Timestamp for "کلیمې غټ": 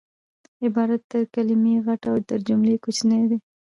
1.33-2.01